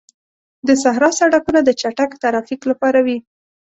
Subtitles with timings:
[0.67, 3.17] د صحرا سړکونه د چټک ترافیک لپاره وي.